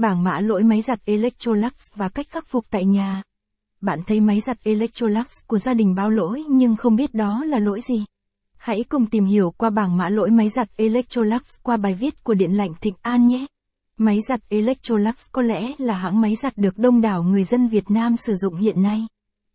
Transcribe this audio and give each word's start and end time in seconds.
Bảng 0.00 0.24
mã 0.24 0.40
lỗi 0.40 0.62
máy 0.62 0.80
giặt 0.80 0.98
Electrolux 1.04 1.72
và 1.94 2.08
cách 2.08 2.26
khắc 2.30 2.46
phục 2.46 2.64
tại 2.70 2.84
nhà. 2.84 3.22
Bạn 3.80 4.00
thấy 4.06 4.20
máy 4.20 4.40
giặt 4.40 4.56
Electrolux 4.64 5.26
của 5.46 5.58
gia 5.58 5.74
đình 5.74 5.94
bao 5.94 6.10
lỗi 6.10 6.44
nhưng 6.50 6.76
không 6.76 6.96
biết 6.96 7.14
đó 7.14 7.44
là 7.44 7.58
lỗi 7.58 7.80
gì. 7.80 8.04
Hãy 8.56 8.84
cùng 8.88 9.06
tìm 9.06 9.24
hiểu 9.24 9.50
qua 9.56 9.70
bảng 9.70 9.96
mã 9.96 10.08
lỗi 10.08 10.30
máy 10.30 10.48
giặt 10.48 10.68
Electrolux 10.76 11.40
qua 11.62 11.76
bài 11.76 11.94
viết 11.94 12.24
của 12.24 12.34
Điện 12.34 12.52
lạnh 12.52 12.72
Thịnh 12.80 12.94
An 13.02 13.28
nhé. 13.28 13.46
Máy 13.96 14.18
giặt 14.28 14.40
Electrolux 14.48 15.26
có 15.32 15.42
lẽ 15.42 15.72
là 15.78 15.94
hãng 15.94 16.20
máy 16.20 16.34
giặt 16.34 16.56
được 16.56 16.78
đông 16.78 17.00
đảo 17.00 17.22
người 17.22 17.44
dân 17.44 17.68
Việt 17.68 17.90
Nam 17.90 18.16
sử 18.16 18.34
dụng 18.34 18.56
hiện 18.56 18.82
nay. 18.82 19.06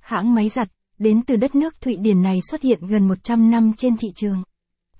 Hãng 0.00 0.34
máy 0.34 0.48
giặt, 0.48 0.68
đến 0.98 1.22
từ 1.22 1.36
đất 1.36 1.54
nước 1.54 1.80
Thụy 1.80 1.96
Điển 1.96 2.22
này 2.22 2.38
xuất 2.50 2.62
hiện 2.62 2.86
gần 2.86 3.08
100 3.08 3.50
năm 3.50 3.72
trên 3.76 3.96
thị 3.96 4.08
trường. 4.14 4.42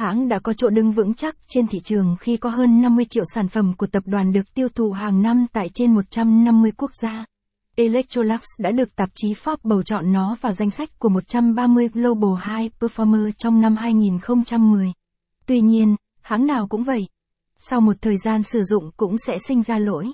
Hãng 0.00 0.28
đã 0.28 0.38
có 0.38 0.52
chỗ 0.52 0.70
đứng 0.70 0.92
vững 0.92 1.14
chắc 1.14 1.36
trên 1.48 1.66
thị 1.66 1.80
trường 1.84 2.16
khi 2.20 2.36
có 2.36 2.50
hơn 2.50 2.82
50 2.82 3.04
triệu 3.10 3.24
sản 3.34 3.48
phẩm 3.48 3.72
của 3.78 3.86
tập 3.86 4.02
đoàn 4.06 4.32
được 4.32 4.54
tiêu 4.54 4.68
thụ 4.74 4.92
hàng 4.92 5.22
năm 5.22 5.46
tại 5.52 5.68
trên 5.74 5.94
150 5.94 6.72
quốc 6.76 6.90
gia. 7.02 7.24
Electrolux 7.76 8.40
đã 8.58 8.70
được 8.70 8.96
tạp 8.96 9.10
chí 9.14 9.34
Forbes 9.34 9.56
bầu 9.62 9.82
chọn 9.82 10.12
nó 10.12 10.36
vào 10.40 10.52
danh 10.52 10.70
sách 10.70 10.98
của 10.98 11.08
130 11.08 11.88
Global 11.88 12.30
High 12.48 12.72
Performer 12.80 13.30
trong 13.38 13.60
năm 13.60 13.76
2010. 13.76 14.92
Tuy 15.46 15.60
nhiên, 15.60 15.96
hãng 16.22 16.46
nào 16.46 16.66
cũng 16.68 16.84
vậy. 16.84 17.08
Sau 17.58 17.80
một 17.80 17.96
thời 18.00 18.16
gian 18.16 18.42
sử 18.42 18.62
dụng 18.62 18.90
cũng 18.96 19.16
sẽ 19.26 19.38
sinh 19.48 19.62
ra 19.62 19.78
lỗi. 19.78 20.12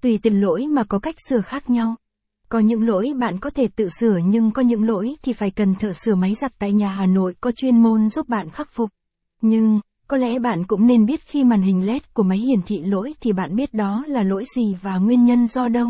Tùy 0.00 0.18
từng 0.22 0.42
lỗi 0.42 0.66
mà 0.66 0.84
có 0.84 0.98
cách 0.98 1.16
sửa 1.28 1.40
khác 1.40 1.70
nhau. 1.70 1.94
Có 2.48 2.58
những 2.58 2.86
lỗi 2.86 3.12
bạn 3.18 3.40
có 3.40 3.50
thể 3.50 3.68
tự 3.76 3.88
sửa 3.88 4.18
nhưng 4.24 4.50
có 4.50 4.62
những 4.62 4.84
lỗi 4.84 5.14
thì 5.22 5.32
phải 5.32 5.50
cần 5.50 5.74
thợ 5.74 5.92
sửa 5.92 6.14
máy 6.14 6.34
giặt 6.34 6.52
tại 6.58 6.72
nhà 6.72 6.88
Hà 6.88 7.06
Nội 7.06 7.34
có 7.40 7.52
chuyên 7.56 7.82
môn 7.82 8.08
giúp 8.08 8.28
bạn 8.28 8.50
khắc 8.50 8.68
phục. 8.72 8.90
Nhưng, 9.46 9.80
có 10.08 10.16
lẽ 10.16 10.38
bạn 10.38 10.66
cũng 10.66 10.86
nên 10.86 11.06
biết 11.06 11.20
khi 11.20 11.44
màn 11.44 11.62
hình 11.62 11.86
LED 11.86 12.02
của 12.12 12.22
máy 12.22 12.38
hiển 12.38 12.62
thị 12.66 12.78
lỗi 12.78 13.14
thì 13.20 13.32
bạn 13.32 13.56
biết 13.56 13.74
đó 13.74 14.04
là 14.08 14.22
lỗi 14.22 14.44
gì 14.56 14.76
và 14.82 14.98
nguyên 14.98 15.24
nhân 15.24 15.46
do 15.46 15.68
đâu. 15.68 15.88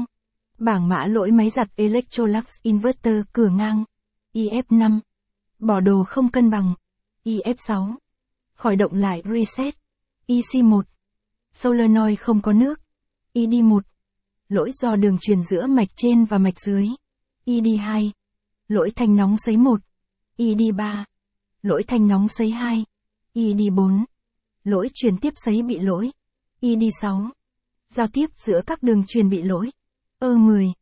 Bảng 0.58 0.88
mã 0.88 1.06
lỗi 1.06 1.30
máy 1.30 1.50
giặt 1.50 1.68
Electrolux 1.76 2.44
Inverter 2.62 3.22
cửa 3.32 3.48
ngang. 3.48 3.84
IF5. 4.34 5.00
Bỏ 5.58 5.80
đồ 5.80 6.04
không 6.04 6.30
cân 6.30 6.50
bằng. 6.50 6.74
IF6. 7.24 7.94
Khởi 8.54 8.76
động 8.76 8.94
lại 8.94 9.22
reset. 9.24 9.74
IC1. 10.28 10.82
Solenoid 11.52 12.18
không 12.18 12.42
có 12.42 12.52
nước. 12.52 12.80
ID1. 13.34 13.80
Lỗi 14.48 14.70
do 14.82 14.96
đường 14.96 15.18
truyền 15.20 15.42
giữa 15.42 15.66
mạch 15.66 15.88
trên 15.96 16.24
và 16.24 16.38
mạch 16.38 16.60
dưới. 16.60 16.88
ID2. 17.46 18.10
Lỗi 18.68 18.90
thanh 18.96 19.16
nóng 19.16 19.36
sấy 19.36 19.56
1. 19.56 19.80
ID3. 20.38 21.04
Lỗi 21.62 21.82
thanh 21.86 22.08
nóng 22.08 22.28
sấy 22.28 22.50
2. 22.50 22.84
ID4. 23.34 24.04
Lỗi 24.64 24.88
truyền 24.94 25.18
tiếp 25.18 25.32
sấy 25.36 25.62
bị 25.62 25.78
lỗi. 25.78 26.10
ID6. 26.60 27.30
Giao 27.88 28.06
tiếp 28.06 28.30
giữa 28.36 28.60
các 28.66 28.82
đường 28.82 29.04
truyền 29.08 29.28
bị 29.28 29.42
lỗi. 29.42 29.70
E10. 30.20 30.72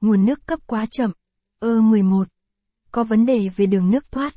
Nguồn 0.00 0.24
nước 0.24 0.46
cấp 0.46 0.60
quá 0.66 0.86
chậm. 0.90 1.12
E11. 1.60 2.24
Có 2.90 3.04
vấn 3.04 3.26
đề 3.26 3.48
về 3.56 3.66
đường 3.66 3.90
nước 3.90 4.12
thoát. 4.12 4.34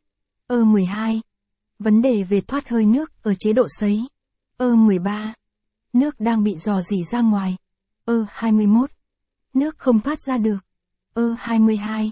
E12. 0.48 1.22
Vấn 1.80 2.02
đề 2.02 2.24
về 2.24 2.42
thoát 2.42 2.70
hơi 2.70 2.86
nước 2.86 3.24
ở 3.24 3.34
chế 3.40 3.54
độ 3.54 3.66
sấy. 3.80 4.08
E13. 4.58 5.34
Nước 5.94 6.20
đang 6.20 6.44
bị 6.44 6.58
dò 6.58 6.82
dỉ 6.82 6.98
ra 7.12 7.22
ngoài. 7.22 7.58
E21. 8.06 8.88
Nước 9.54 9.78
không 9.78 10.00
thoát 10.00 10.20
ra 10.20 10.38
được. 10.38 10.60
E22. 11.16 12.10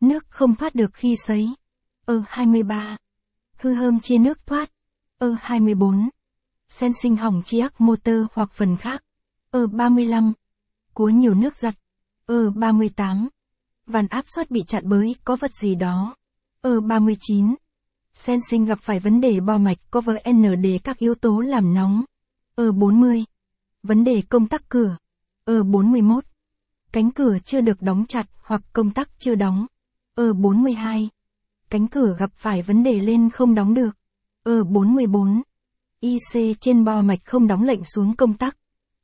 Nước 0.00 0.24
không 0.28 0.54
thoát 0.54 0.74
được 0.74 0.94
khi 0.94 1.14
sấy. 1.26 1.54
E23. 2.06 2.96
Hư 3.56 3.74
hơm 3.74 4.00
chia 4.00 4.18
nước 4.18 4.46
thoát. 4.46 4.70
E24. 5.20 6.08
Sen 6.68 6.92
sinh 7.02 7.16
hỏng 7.16 7.42
chiếc 7.44 7.68
motor 7.78 8.16
hoặc 8.32 8.50
phần 8.52 8.76
khác. 8.76 9.04
E35. 9.52 10.32
Cúa 10.94 11.08
nhiều 11.08 11.34
nước 11.34 11.56
giặt. 11.56 11.74
E38. 12.26 13.28
Vàn 13.86 14.06
áp 14.06 14.24
suất 14.26 14.50
bị 14.50 14.62
chặn 14.66 14.88
bới, 14.88 15.16
có 15.24 15.36
vật 15.36 15.54
gì 15.54 15.74
đó. 15.74 16.16
E39. 16.62 17.54
Sen 18.14 18.40
sinh 18.40 18.64
gặp 18.64 18.78
phải 18.82 19.00
vấn 19.00 19.20
đề 19.20 19.40
bo 19.40 19.58
mạch 19.58 19.78
có 19.90 20.02
n 20.32 20.62
để 20.62 20.78
các 20.84 20.98
yếu 20.98 21.14
tố 21.14 21.40
làm 21.40 21.74
nóng. 21.74 22.04
E40. 22.56 23.24
Vấn 23.82 24.04
đề 24.04 24.22
công 24.28 24.46
tắc 24.46 24.68
cửa. 24.68 24.96
E41. 25.46 26.20
Cánh 26.92 27.10
cửa 27.10 27.38
chưa 27.44 27.60
được 27.60 27.82
đóng 27.82 28.04
chặt 28.08 28.26
hoặc 28.42 28.62
công 28.72 28.90
tắc 28.90 29.18
chưa 29.18 29.34
đóng. 29.34 29.66
E42. 30.16 31.08
Cánh 31.70 31.88
cửa 31.88 32.16
gặp 32.18 32.32
phải 32.32 32.62
vấn 32.62 32.82
đề 32.82 33.00
lên 33.00 33.30
không 33.30 33.54
đóng 33.54 33.74
được. 33.74 33.97
E44. 34.48 35.42
IC 36.00 36.56
trên 36.60 36.84
bo 36.84 37.02
mạch 37.02 37.24
không 37.24 37.46
đóng 37.46 37.62
lệnh 37.62 37.84
xuống 37.84 38.16
công 38.16 38.34
tắc. 38.34 38.56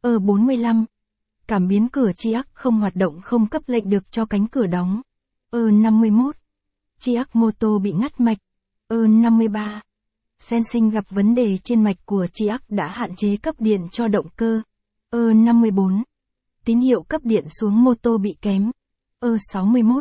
E45. 0.02 0.84
Cảm 1.46 1.68
biến 1.68 1.88
cửa 1.88 2.10
chiác 2.16 2.48
không 2.52 2.80
hoạt 2.80 2.96
động 2.96 3.20
không 3.20 3.46
cấp 3.46 3.62
lệnh 3.66 3.90
được 3.90 4.10
cho 4.10 4.24
cánh 4.24 4.46
cửa 4.46 4.66
đóng. 4.66 5.00
E51. 5.50 6.32
Chiác 6.98 7.36
mô 7.36 7.50
tô 7.50 7.78
bị 7.78 7.92
ngắt 7.92 8.20
mạch. 8.20 8.38
E53. 8.88 9.80
Sensing 10.38 10.90
gặp 10.90 11.04
vấn 11.10 11.34
đề 11.34 11.58
trên 11.58 11.84
mạch 11.84 11.96
của 12.06 12.26
chiác 12.32 12.70
đã 12.70 12.88
hạn 12.88 13.14
chế 13.16 13.36
cấp 13.36 13.54
điện 13.58 13.88
cho 13.92 14.08
động 14.08 14.26
cơ. 14.36 14.62
E54. 15.10 16.02
Tín 16.64 16.80
hiệu 16.80 17.02
cấp 17.02 17.20
điện 17.24 17.46
xuống 17.60 17.84
mô 17.84 17.94
tô 17.94 18.18
bị 18.18 18.36
kém. 18.40 18.70
E61. 19.20 20.00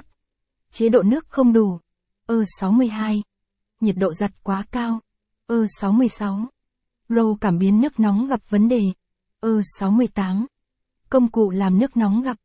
Chế 0.71 0.89
độ 0.89 1.03
nước 1.03 1.25
không 1.29 1.53
đủ. 1.53 1.79
E62. 2.27 3.21
Nhiệt 3.79 3.95
độ 3.97 4.13
giặt 4.13 4.31
quá 4.43 4.63
cao. 4.71 4.99
Ờ, 5.47 5.63
E66. 5.63 6.45
Râu 7.09 7.37
cảm 7.41 7.57
biến 7.57 7.81
nước 7.81 7.99
nóng 7.99 8.27
gặp 8.27 8.39
vấn 8.49 8.69
đề. 8.69 8.81
Ờ, 9.39 9.59
E68. 9.79 10.45
Công 11.09 11.31
cụ 11.31 11.49
làm 11.49 11.79
nước 11.79 11.97
nóng 11.97 12.21
gặp. 12.21 12.37